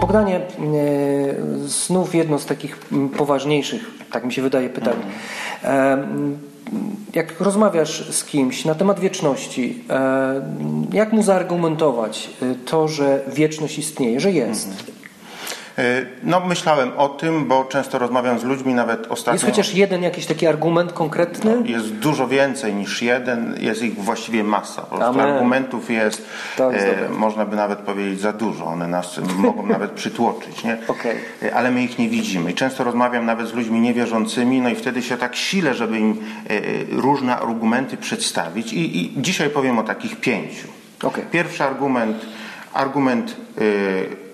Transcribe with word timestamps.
pytanie, 0.00 0.36
e, 0.36 0.42
znów 1.68 2.14
jedno 2.14 2.38
z 2.38 2.46
takich 2.46 2.78
poważniejszych, 3.16 3.90
tak 4.10 4.24
mi 4.24 4.32
się 4.32 4.42
wydaje, 4.42 4.68
pytań. 4.68 4.96
E, 5.64 5.98
jak 7.14 7.40
rozmawiasz 7.40 8.14
z 8.16 8.24
kimś 8.24 8.64
na 8.64 8.74
temat 8.74 9.00
wieczności, 9.00 9.84
jak 10.92 11.12
mu 11.12 11.22
zaargumentować 11.22 12.30
to, 12.64 12.88
że 12.88 13.20
wieczność 13.34 13.78
istnieje, 13.78 14.20
że 14.20 14.32
jest? 14.32 14.93
E, 15.78 16.06
no 16.22 16.40
myślałem 16.40 16.90
o 16.96 17.08
tym, 17.08 17.44
bo 17.48 17.64
często 17.64 17.98
rozmawiam 17.98 18.38
z 18.38 18.44
ludźmi, 18.44 18.74
nawet 18.74 19.06
ostatnio... 19.06 19.32
Jest 19.32 19.44
chociaż 19.44 19.74
jeden 19.74 20.02
jakiś 20.02 20.26
taki 20.26 20.46
argument 20.46 20.92
konkretny? 20.92 21.62
Jest 21.64 21.92
dużo 21.92 22.28
więcej 22.28 22.74
niż 22.74 23.02
jeden, 23.02 23.56
jest 23.60 23.82
ich 23.82 23.94
właściwie 23.94 24.44
masa. 24.44 24.82
Po 24.82 24.96
prostu 24.96 25.20
argumentów 25.20 25.90
jest, 25.90 26.26
e, 26.60 27.08
można 27.08 27.44
by 27.44 27.56
nawet 27.56 27.78
powiedzieć 27.78 28.20
za 28.20 28.32
dużo. 28.32 28.64
One 28.64 28.88
nas 28.88 29.20
mogą 29.36 29.66
nawet 29.66 29.90
przytłoczyć, 29.90 30.64
nie? 30.64 30.78
Okay. 30.88 31.16
E, 31.42 31.54
ale 31.54 31.70
my 31.70 31.82
ich 31.82 31.98
nie 31.98 32.08
widzimy. 32.08 32.50
I 32.50 32.54
często 32.54 32.84
rozmawiam 32.84 33.26
nawet 33.26 33.48
z 33.48 33.52
ludźmi 33.52 33.80
niewierzącymi, 33.80 34.60
no 34.60 34.68
i 34.68 34.74
wtedy 34.74 35.02
się 35.02 35.16
tak 35.16 35.36
silę, 35.36 35.74
żeby 35.74 35.98
im 35.98 36.12
e, 36.12 36.60
różne 37.00 37.36
argumenty 37.36 37.96
przedstawić. 37.96 38.72
I, 38.72 39.02
i 39.02 39.22
dzisiaj 39.22 39.50
powiem 39.50 39.78
o 39.78 39.82
takich 39.82 40.20
pięciu. 40.20 40.68
Okay. 41.02 41.24
Pierwszy 41.30 41.64
argument, 41.64 42.16
argument 42.72 43.43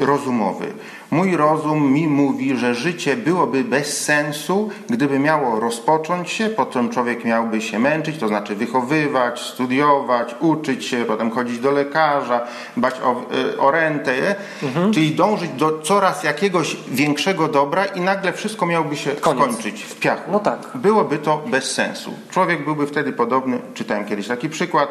rozumowy. 0.00 0.72
Mój 1.12 1.36
rozum 1.36 1.92
mi 1.92 2.08
mówi, 2.08 2.56
że 2.56 2.74
życie 2.74 3.16
byłoby 3.16 3.64
bez 3.64 4.04
sensu, 4.04 4.70
gdyby 4.90 5.18
miało 5.18 5.60
rozpocząć 5.60 6.30
się, 6.30 6.48
potem 6.48 6.90
człowiek 6.90 7.24
miałby 7.24 7.60
się 7.60 7.78
męczyć, 7.78 8.18
to 8.18 8.28
znaczy 8.28 8.54
wychowywać, 8.54 9.40
studiować, 9.40 10.34
uczyć 10.40 10.84
się, 10.84 11.04
potem 11.04 11.30
chodzić 11.30 11.58
do 11.58 11.70
lekarza, 11.70 12.46
bać 12.76 12.94
o, 13.00 13.10
e, 13.10 13.58
o 13.58 13.70
rentę, 13.70 14.34
mhm. 14.62 14.92
czyli 14.92 15.10
dążyć 15.10 15.50
do 15.50 15.78
coraz 15.82 16.24
jakiegoś 16.24 16.76
większego 16.88 17.48
dobra 17.48 17.84
i 17.84 18.00
nagle 18.00 18.32
wszystko 18.32 18.66
miałoby 18.66 18.96
się 18.96 19.10
Koniec. 19.10 19.42
skończyć 19.42 19.82
w 19.82 20.00
piachu. 20.00 20.32
No 20.32 20.38
tak. 20.38 20.58
Byłoby 20.74 21.18
to 21.18 21.42
bez 21.46 21.72
sensu. 21.72 22.14
Człowiek 22.30 22.64
byłby 22.64 22.86
wtedy 22.86 23.12
podobny, 23.12 23.58
czytałem 23.74 24.04
kiedyś 24.04 24.28
taki 24.28 24.48
przykład, 24.48 24.88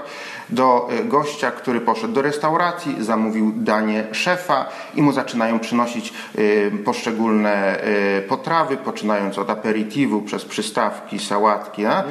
do 0.50 0.90
e, 0.92 1.04
gościa, 1.04 1.52
który 1.52 1.82
poszedł 1.82 2.14
do 2.14 2.22
restauracji, 2.22 2.96
zamówił 3.00 3.52
danie 3.56 4.08
szefa 4.12 4.66
i 4.96 5.02
mu 5.02 5.12
zaczynają 5.12 5.60
przynosić 5.60 6.14
Y, 6.38 6.72
poszczególne 6.86 7.84
y, 8.18 8.22
potrawy, 8.22 8.78
poczynając 8.78 9.38
od 9.38 9.50
aperitivu 9.50 10.22
przez 10.22 10.46
przystawki, 10.46 11.20
sałatki. 11.20 11.86
Mm. 11.86 12.04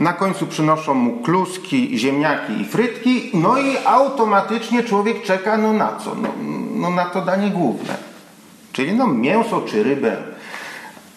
Na 0.00 0.12
końcu 0.12 0.46
przynoszą 0.46 0.94
mu 0.94 1.22
kluski, 1.22 1.98
ziemniaki 1.98 2.60
i 2.60 2.64
frytki, 2.64 3.30
no 3.34 3.58
i 3.58 3.76
automatycznie 3.84 4.82
człowiek 4.82 5.22
czeka 5.22 5.56
no 5.56 5.72
na 5.72 5.96
co? 6.04 6.14
No, 6.14 6.28
no 6.74 6.90
na 6.90 7.04
to 7.04 7.20
danie 7.20 7.50
główne. 7.50 7.96
Czyli 8.72 8.92
no 8.92 9.06
mięso 9.06 9.60
czy 9.60 9.82
rybę. 9.82 10.16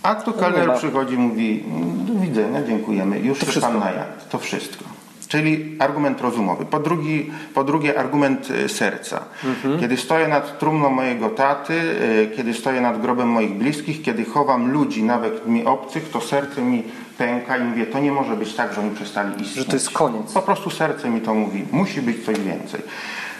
A 0.03 0.15
tu 0.15 0.33
kelner 0.33 0.73
przychodzi 0.77 1.13
i 1.13 1.17
mówi 1.17 1.63
do 2.07 2.19
widzenia, 2.19 2.63
dziękujemy, 2.63 3.19
już 3.19 3.39
to 3.39 3.51
się 3.51 3.61
pan 3.61 3.79
najadł. 3.79 4.11
To 4.29 4.39
wszystko. 4.39 4.85
Czyli 5.29 5.75
argument 5.79 6.21
rozumowy. 6.21 6.65
Po, 6.65 6.79
drugi, 6.79 7.31
po 7.53 7.63
drugie, 7.63 7.99
argument 7.99 8.47
e, 8.51 8.69
serca. 8.69 9.23
Mhm. 9.45 9.79
Kiedy 9.79 9.97
stoję 9.97 10.27
nad 10.27 10.59
trumną 10.59 10.89
mojego 10.89 11.29
taty, 11.29 11.73
e, 11.73 12.35
kiedy 12.35 12.53
stoję 12.53 12.81
nad 12.81 13.01
grobem 13.01 13.29
moich 13.29 13.53
bliskich, 13.53 14.01
kiedy 14.01 14.25
chowam 14.25 14.71
ludzi, 14.71 15.03
nawet 15.03 15.47
mi 15.47 15.65
obcych, 15.65 16.09
to 16.09 16.21
serce 16.21 16.61
mi 16.61 16.83
pęka 17.17 17.57
i 17.57 17.63
mówię, 17.63 17.85
to 17.85 17.99
nie 17.99 18.11
może 18.11 18.35
być 18.35 18.53
tak, 18.53 18.73
że 18.73 18.81
oni 18.81 18.95
przestali 18.95 19.31
istnieć. 19.31 19.55
Że 19.55 19.65
to 19.65 19.73
jest 19.73 19.89
koniec. 19.89 20.33
Po 20.33 20.41
prostu 20.41 20.69
serce 20.69 21.09
mi 21.09 21.21
to 21.21 21.33
mówi. 21.33 21.65
Musi 21.71 22.01
być 22.01 22.25
coś 22.25 22.39
więcej. 22.39 22.81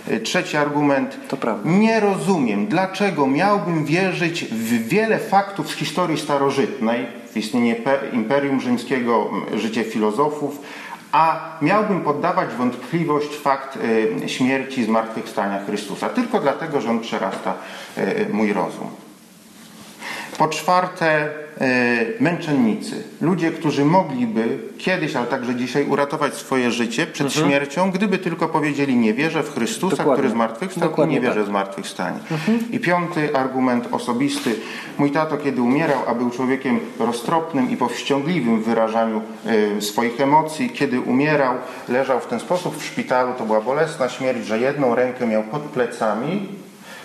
E, 0.07 0.19
trzeci 0.19 0.57
argument. 0.57 1.17
To 1.27 1.37
prawda. 1.37 1.69
Nie 1.69 1.99
rozumiem, 1.99 2.67
dlaczego 2.67 3.27
miałbym 3.27 3.85
wierzyć 3.85 4.45
w 4.45 4.87
wiele 4.87 5.19
faktów 5.19 5.69
z 5.69 5.73
historii 5.73 6.17
starożytnej, 6.17 7.05
w 7.31 7.37
istnienie 7.37 7.75
Imperium 8.14 8.61
Rzymskiego, 8.61 9.31
życie 9.55 9.83
filozofów, 9.83 10.61
a 11.11 11.39
miałbym 11.61 12.02
poddawać 12.02 12.49
wątpliwość 12.49 13.36
fakt 13.37 13.80
e, 14.23 14.30
śmierci, 14.30 14.83
zmartwychwstania 14.83 15.65
Chrystusa, 15.65 16.09
tylko 16.09 16.39
dlatego, 16.39 16.81
że 16.81 16.89
on 16.89 16.99
przerasta 16.99 17.53
e, 17.97 18.30
mój 18.30 18.53
rozum. 18.53 18.89
Po 20.39 20.48
czwarte, 20.48 21.30
E, 21.61 22.05
męczennicy, 22.20 23.04
ludzie, 23.22 23.52
którzy 23.52 23.86
mogliby 23.86 24.60
kiedyś, 24.77 25.16
ale 25.16 25.27
także 25.27 25.55
dzisiaj 25.55 25.88
uratować 25.88 26.33
swoje 26.33 26.72
życie 26.72 27.08
przed 27.08 27.27
mhm. 27.27 27.45
śmiercią, 27.45 27.92
gdyby 27.92 28.17
tylko 28.17 28.48
powiedzieli 28.48 28.95
nie 28.95 29.14
wierzę 29.14 29.44
w 29.44 29.54
Chrystusa, 29.54 29.95
Dokładnie. 29.95 30.14
który 30.14 30.30
zmartwychwstał 30.30 30.89
Dokładnie 30.89 31.16
i 31.16 31.20
nie 31.20 31.22
wierzę 31.22 31.36
tak. 31.36 31.44
w 31.44 31.48
zmartwychwstanie. 31.48 32.20
Mhm. 32.32 32.60
I 32.72 32.80
piąty 32.80 33.36
argument 33.36 33.88
osobisty. 33.92 34.55
Mój 34.98 35.11
tato, 35.11 35.38
kiedy 35.38 35.61
umierał, 35.61 35.98
a 36.08 36.16
był 36.16 36.30
człowiekiem 36.30 36.80
roztropnym 37.00 37.71
i 37.71 37.77
powściągliwym 37.77 38.61
w 38.61 38.66
wyrażaniu 38.66 39.21
y, 39.77 39.82
swoich 39.82 40.21
emocji, 40.21 40.70
kiedy 40.70 41.02
umierał, 41.02 41.54
leżał 41.89 42.20
w 42.20 42.27
ten 42.27 42.39
sposób 42.39 42.77
w 42.77 42.86
szpitalu, 42.86 43.33
to 43.38 43.45
była 43.45 43.61
bolesna 43.61 44.10
śmierć, 44.10 44.45
że 44.45 44.60
jedną 44.60 44.95
rękę 44.95 45.27
miał 45.27 45.44
pod 45.44 45.61
plecami, 45.61 46.48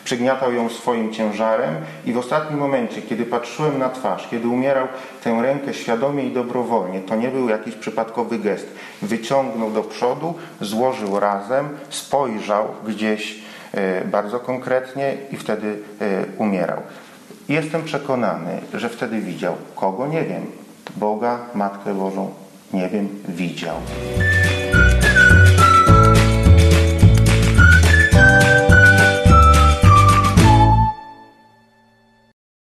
Przygniatał 0.04 0.52
ją 0.52 0.68
swoim 0.68 1.12
ciężarem 1.12 1.74
i 2.06 2.12
w 2.12 2.18
ostatnim 2.18 2.58
momencie, 2.58 3.02
kiedy 3.02 3.26
patrzyłem 3.26 3.78
na 3.78 3.88
twarz, 3.88 4.28
kiedy 4.30 4.48
umierał, 4.48 4.86
tę 5.24 5.42
rękę 5.42 5.74
świadomie 5.74 6.22
i 6.22 6.32
dobrowolnie, 6.32 7.00
to 7.00 7.16
nie 7.16 7.28
był 7.28 7.48
jakiś 7.48 7.74
przypadkowy 7.74 8.38
gest, 8.38 8.66
wyciągnął 9.02 9.70
do 9.70 9.82
przodu, 9.82 10.34
złożył 10.60 11.20
razem, 11.20 11.68
spojrzał 11.90 12.68
gdzieś 12.86 13.38
e, 13.72 14.04
bardzo 14.04 14.40
konkretnie 14.40 15.16
i 15.32 15.36
wtedy 15.36 15.78
e, 16.00 16.24
umierał. 16.38 16.78
Jestem 17.48 17.82
przekonany, 17.82 18.60
że 18.74 18.88
wtedy 18.88 19.20
widział 19.20 19.54
kogo, 19.74 20.06
nie 20.06 20.22
wiem. 20.22 20.46
Boga, 20.96 21.38
Matkę 21.54 21.94
Bożą, 21.94 22.30
nie 22.72 22.88
wiem, 22.88 23.08
widział. 23.28 23.76